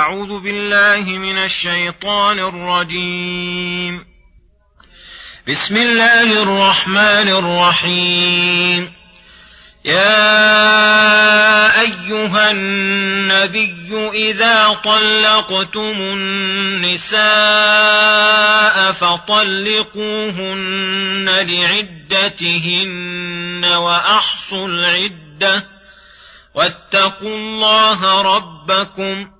[0.00, 4.04] أعوذ بالله من الشيطان الرجيم.
[5.48, 8.92] بسم الله الرحمن الرحيم.
[9.84, 17.22] يا أيها النبي إذا طلقتم النساء
[18.92, 20.48] فطلقوهن
[21.28, 25.66] لعدتهن وأحصوا العدة.
[26.54, 29.39] واتقوا الله ربكم.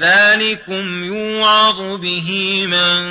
[0.00, 3.02] ذلكم يوعظ به من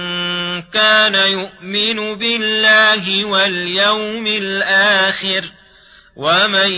[0.61, 5.51] كان يؤمن بالله واليوم الآخر
[6.15, 6.71] ومن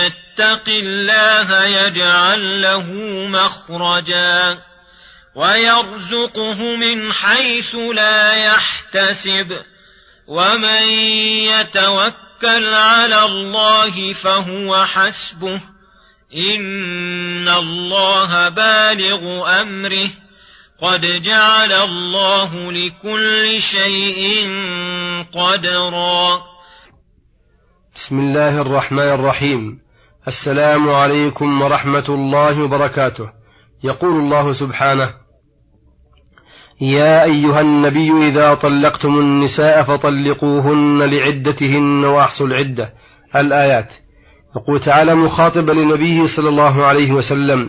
[0.00, 2.86] يتق الله يجعل له
[3.28, 4.58] مخرجا
[5.34, 9.58] ويرزقه من حيث لا يحتسب
[10.26, 10.82] ومن
[11.44, 15.69] يتوكل على الله فهو حسبه
[16.36, 20.10] إن الله بالغ أمره
[20.82, 24.48] قد جعل الله لكل شيء
[25.32, 26.42] قدرا.
[27.94, 29.80] بسم الله الرحمن الرحيم.
[30.28, 33.30] السلام عليكم ورحمة الله وبركاته.
[33.84, 35.14] يقول الله سبحانه
[36.80, 42.94] يا أيها النبي إذا طلقتم النساء فطلقوهن لعدتهن وأحصوا العدة.
[43.36, 43.94] الآيات
[44.56, 47.68] يقول تعالى مخاطبا لنبيه صلى الله عليه وسلم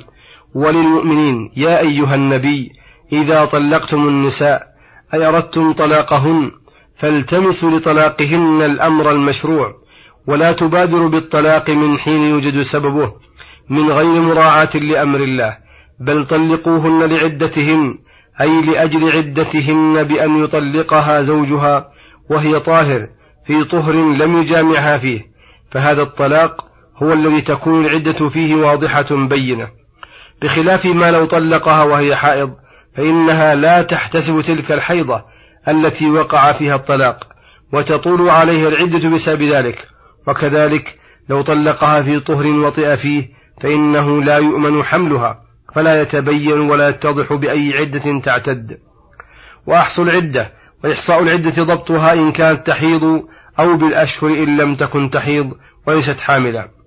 [0.56, 2.72] وللمؤمنين يا أيها النبي
[3.14, 4.68] إذا طلقتم النساء
[5.14, 6.52] أي أردتم طلاقهن
[6.98, 9.74] فالتمسوا لطلاقهن الأمر المشروع
[10.28, 13.14] ولا تبادروا بالطلاق من حين يوجد سببه
[13.70, 15.58] من غير مراعاة لأمر الله
[16.00, 17.98] بل طلقوهن لعدتهن
[18.42, 21.92] أي لأجل عدتهن بأن يطلقها زوجها
[22.30, 23.08] وهي طاهر
[23.48, 25.22] في طهر لم يجامعها فيه
[25.72, 26.71] فهذا الطلاق
[27.04, 29.68] هو الذي تكون العدة فيه واضحة بينة.
[30.42, 32.54] بخلاف ما لو طلقها وهي حائض
[32.98, 35.24] فإنها لا تحتسب تلك الحيضة
[35.68, 37.28] التي وقع فيها الطلاق
[37.74, 39.88] وتطول عليها العدة بسبب ذلك.
[40.28, 43.30] وكذلك لو طلقها في طهر وطئ فيه
[43.62, 45.42] فإنه لا يؤمن حملها
[45.76, 48.78] فلا يتبين ولا يتضح بأي عدة تعتد.
[49.68, 50.52] وأحصوا العدة
[50.84, 53.04] وإحصاء العدة ضبطها إن كانت تحيض
[53.60, 55.54] أو بالأشهر إن لم تكن تحيض
[55.88, 56.81] وليست حاملا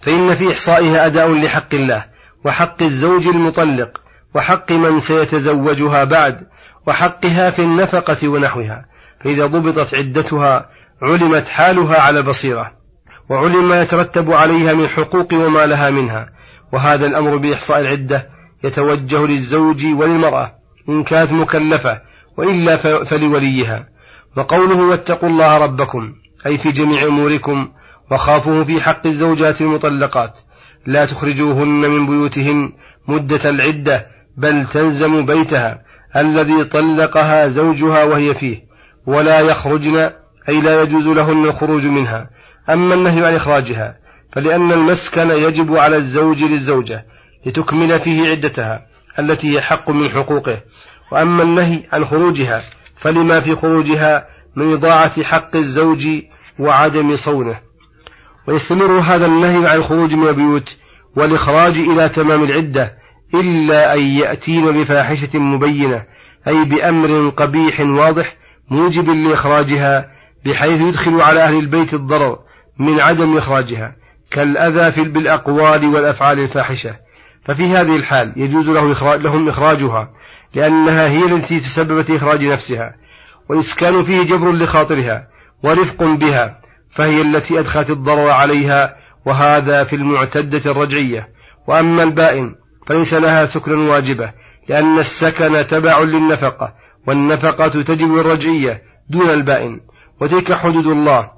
[0.00, 2.04] فإن في إحصائها أداء لحق الله
[2.44, 4.00] وحق الزوج المطلق
[4.34, 6.46] وحق من سيتزوجها بعد
[6.86, 8.84] وحقها في النفقة ونحوها.
[9.24, 10.66] فإذا ضبطت عدتها
[11.02, 12.72] علمت حالها على بصيرة
[13.30, 16.28] وعلم ما يترتب عليها من حقوق وما لها منها.
[16.72, 18.26] وهذا الأمر بإحصاء العدة
[18.64, 20.52] يتوجه للزوج وللمرأة
[20.88, 22.00] إن كانت مكلفة
[22.36, 23.86] وإلا فلوليها.
[24.36, 26.14] وقوله واتقوا الله ربكم
[26.46, 27.68] أي في جميع أموركم
[28.10, 30.38] وخافوه في حق الزوجات المطلقات.
[30.86, 32.72] لا تخرجوهن من بيوتهن
[33.08, 35.82] مدة العدة بل تلزم بيتها
[36.16, 38.56] الذي طلقها زوجها وهي فيه
[39.06, 40.10] ولا يخرجن
[40.48, 42.30] أي لا يجوز لهن الخروج منها.
[42.70, 43.96] أما النهي عن إخراجها
[44.32, 47.04] فلأن المسكن يجب على الزوج للزوجة
[47.46, 48.86] لتكمل فيه عدتها
[49.18, 50.60] التي هي حق من حقوقه.
[51.12, 52.60] وأما النهي عن خروجها
[53.02, 54.26] فلما في خروجها
[54.56, 56.06] من إضاعة حق الزوج
[56.58, 57.67] وعدم صونه.
[58.48, 60.76] ويستمر هذا النهي عن الخروج من البيوت
[61.16, 62.92] والإخراج إلى تمام العدة
[63.34, 66.04] إلا أن يأتين بفاحشة مبينة
[66.48, 68.36] أي بأمر قبيح واضح
[68.70, 70.10] موجب لإخراجها
[70.46, 72.38] بحيث يدخل على أهل البيت الضرر
[72.78, 73.96] من عدم إخراجها
[74.30, 76.96] كالأذى في بالأقوال والأفعال الفاحشة.
[77.44, 80.10] ففي هذه الحال يجوز له إخراج لهم إخراجها
[80.54, 82.94] لأنها هي التي تسببت إخراج نفسها
[83.50, 85.28] وإسكان فيه جبر لخاطرها
[85.64, 86.67] ورفق بها.
[86.98, 88.96] فهي التي أدخلت الضرر عليها
[89.26, 91.28] وهذا في المعتدة الرجعية.
[91.68, 92.54] وأما البائن
[92.88, 94.32] فليس لها سكن واجبة
[94.68, 96.74] لأن السكن تبع للنفقة
[97.08, 99.80] والنفقة تجب الرجعية دون البائن.
[100.20, 101.30] وتلك حدود الله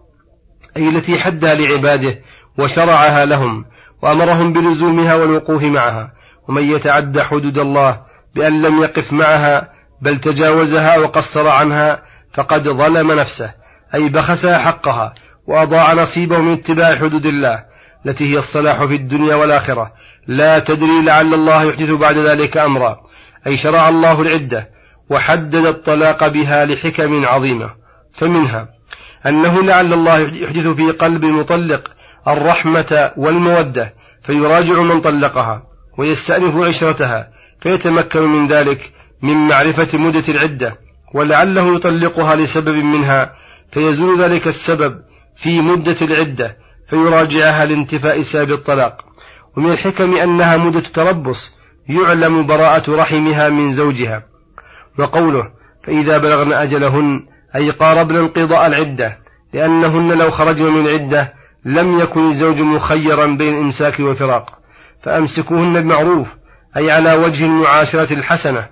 [0.76, 2.18] أي التي حدها لعباده
[2.58, 3.64] وشرعها لهم
[4.02, 6.12] وأمرهم بلزومها والوقوف معها.
[6.48, 8.00] ومن يتعد حدود الله
[8.34, 9.68] بأن لم يقف معها
[10.02, 12.02] بل تجاوزها وقصر عنها
[12.34, 13.54] فقد ظلم نفسه
[13.94, 15.14] أي بخسها حقها.
[15.46, 17.64] وأضاع نصيبه من اتباع حدود الله
[18.06, 19.92] التي هي الصلاح في الدنيا والآخرة.
[20.26, 22.96] لا تدري لعل الله يحدث بعد ذلك أمرا.
[23.46, 24.68] أي شرع الله العدة
[25.10, 27.70] وحدد الطلاق بها لحكم عظيمة.
[28.18, 28.68] فمنها
[29.26, 31.90] أنه لعل الله يحدث في قلب المطلق
[32.28, 33.94] الرحمة والمودة
[34.24, 35.62] فيراجع من طلقها
[35.98, 37.28] ويستأنف عشرتها
[37.60, 38.92] فيتمكن من ذلك
[39.22, 40.76] من معرفة مدة العدة
[41.14, 43.32] ولعله يطلقها لسبب منها
[43.72, 44.98] فيزول ذلك السبب
[45.42, 46.56] في مدة العدة
[46.90, 48.96] فيراجعها لانتفاء سبب الطلاق.
[49.56, 51.52] ومن الحكم أنها مدة تربص
[51.88, 54.22] يعلم براءة رحمها من زوجها.
[54.98, 55.42] وقوله
[55.84, 57.26] فإذا بلغن أجلهن
[57.56, 59.18] أي قاربن انقضاء العدة
[59.52, 61.32] لأنهن لو خرجن من العدة
[61.64, 64.46] لم يكن الزوج مخيرا بين الإمساك والفراق.
[65.02, 66.28] فأمسكوهن بمعروف
[66.76, 68.68] أي على وجه المعاشرة الحسنة.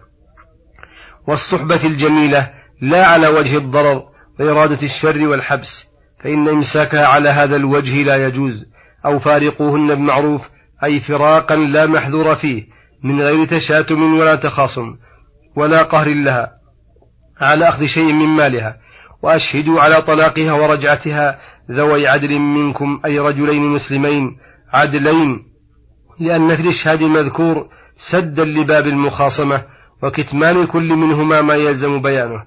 [1.27, 2.51] والصحبة الجميلة
[2.81, 4.03] لا على وجه الضرر
[4.41, 5.89] وإرادة الشر والحبس.
[6.25, 8.65] فإن إمساكها على هذا الوجه لا يجوز
[9.07, 10.49] أو فارقوهن بمعروف
[10.85, 12.67] أي فراقا لا محذور فيه
[13.05, 14.97] من غير تشاتم ولا تخاصم
[15.57, 16.49] ولا قهر لها
[17.41, 18.77] على أخذ شيء من مالها.
[19.23, 21.39] وأشهدوا على طلاقها ورجعتها
[21.71, 24.37] ذوي عدل منكم أي رجلين مسلمين
[24.73, 25.39] عدلين
[26.21, 29.65] لأن في الإشهاد المذكور سدا لباب المخاصمة
[30.03, 32.43] وكتمان كل منهما ما يلزم بيانه.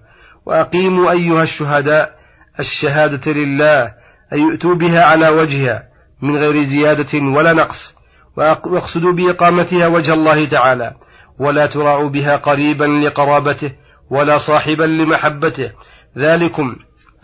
[0.45, 2.20] وأقيموا أيها الشهداء
[2.59, 3.93] الشهادة لله
[4.33, 5.83] أي يؤتوا بها على وجهها
[6.21, 7.95] من غير زيادة ولا نقص
[8.37, 10.93] واقصدوا بإقامتها وجه الله تعالى
[11.39, 13.71] ولا تراعوا بها قريبا لقرابته
[14.09, 15.71] ولا صاحبا لمحبته.
[16.17, 16.75] ذلكم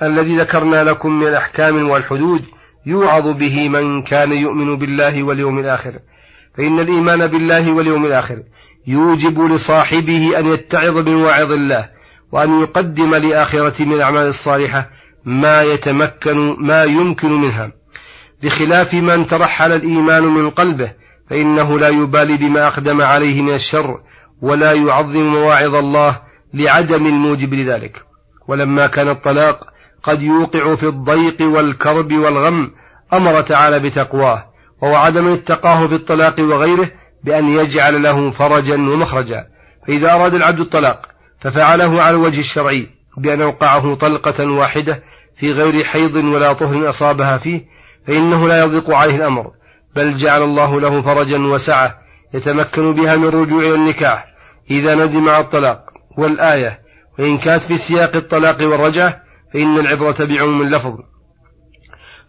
[0.01, 2.45] الذي ذكرنا لكم من الأحكام والحدود
[2.85, 5.99] يوعظ به من كان يؤمن بالله واليوم الآخر.
[6.57, 8.43] فإن الإيمان بالله واليوم الآخر
[8.87, 11.89] يوجب لصاحبه أن يتعظ بمواعظ الله
[12.31, 14.89] وأن يقدم لآخرة من الأعمال الصالحة
[15.25, 17.71] ما يتمكن ما يمكن منها.
[18.43, 20.91] بخلاف من ترحل الإيمان من قلبه
[21.29, 23.99] فإنه لا يبالي بما أقدم عليه من الشر
[24.41, 26.21] ولا يعظم مواعظ الله
[26.53, 28.01] لعدم الموجب لذلك.
[28.47, 29.59] ولما كان الطلاق
[30.03, 32.71] قد يوقع في الضيق والكرب والغم
[33.13, 34.43] أمر تعالى بتقواه
[34.81, 36.91] ووعد من اتقاه في الطلاق وغيره
[37.23, 39.45] بأن يجعل له فرجا ومخرجا.
[39.87, 41.01] فإذا أراد العبد الطلاق
[41.41, 42.87] ففعله على الوجه الشرعي
[43.17, 45.03] بأن أوقعه طلقة واحدة
[45.39, 47.65] في غير حيض ولا طهر أصابها فيه
[48.07, 49.51] فإنه لا يضيق عليه الأمر
[49.95, 51.95] بل جعل الله له فرجا وسعة
[52.33, 54.25] يتمكن بها من رجوع إلى النكاح
[54.71, 55.79] إذا ندم على الطلاق
[56.17, 56.79] والآية
[57.19, 59.21] وإن كانت في سياق الطلاق والرجعة
[59.53, 60.97] فإن العبرة بعموم اللفظ.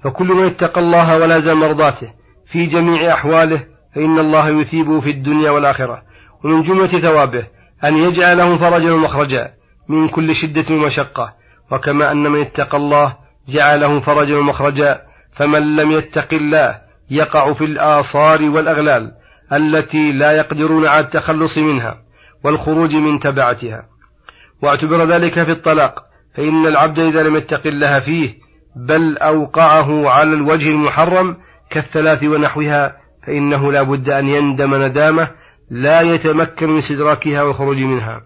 [0.04, 2.12] فكل من اتقى الله ولازم مرضاته
[2.52, 6.02] في جميع أحواله فإن الله يثيبه في الدنيا والآخرة
[6.44, 7.46] ومن جملة ثوابه
[7.84, 9.50] أن يجعل له فرجا ومخرجا
[9.88, 11.37] من كل شدة ومشقة.
[11.72, 13.16] وكما أن من اتقى الله
[13.48, 15.00] جعله فرجا ومخرجا
[15.36, 16.78] فمن لم يتق الله
[17.10, 19.12] يقع في الآثار والأغلال
[19.52, 21.96] التي لا يقدرون على التخلص منها
[22.44, 23.82] والخروج من تبعتها.
[24.62, 25.94] واعتبر ذلك في الطلاق
[26.36, 28.34] فإن العبد إذا لم يتق الله فيه
[28.76, 31.36] بل أوقعه على الوجه المحرم
[31.70, 32.96] كالثلاث ونحوها
[33.26, 35.30] فإنه لا بد أن يندم ندامة
[35.70, 38.20] لا يتمكن من استدراكها والخروج منها.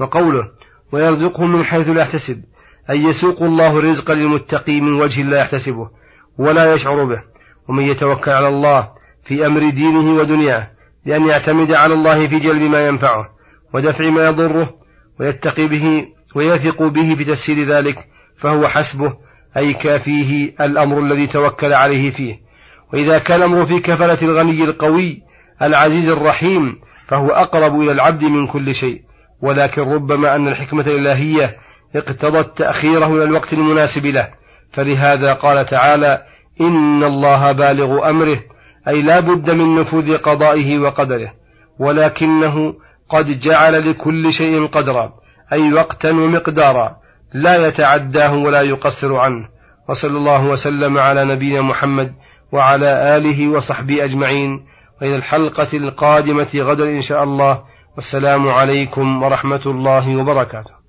[0.00, 0.48] وقوله
[0.92, 2.42] ويرزقه من حيث لا يحتسب
[2.90, 5.90] أن يسوق الله الرزق للمتقي من وجه لا يحتسبه
[6.38, 7.22] ولا يشعر به
[7.68, 8.88] ومن يتوكل على الله
[9.24, 10.68] في أمر دينه ودنياه
[11.06, 13.28] بأن يعتمد على الله في جلب ما ينفعه
[13.74, 14.70] ودفع ما يضره
[15.20, 17.98] ويتقي به ويثق به في ذلك
[18.40, 19.12] فهو حسبه
[19.56, 22.34] أي كافيه الأمر الذي توكل عليه فيه.
[22.92, 25.22] وإذا كان الأمر في كفالة الغني القوي
[25.62, 29.00] العزيز الرحيم فهو أقرب إلى العبد من كل شيء.
[29.42, 31.56] ولكن ربما أن الحكمة الإلهية
[31.96, 34.28] اقتضت تأخيره إلى الوقت المناسب له.
[34.72, 36.22] فلهذا قال تعالى
[36.60, 38.38] إن الله بالغ أمره
[38.88, 41.32] أي لا بد من نفوذ قضائه وقدره
[41.78, 42.74] ولكنه
[43.08, 45.12] قد جعل لكل شيء قدرا
[45.52, 46.96] أي وقتا ومقدارا
[47.34, 49.48] لا يتعداه ولا يقصر عنه.
[49.88, 52.12] وصلى الله وسلم على نبينا محمد
[52.52, 54.64] وعلى آله وصحبه أجمعين.
[55.02, 57.62] وإلى الحلقة القادمة غدا إن شاء الله.
[57.96, 60.81] والسلام عليكم ورحمة الله وبركاته.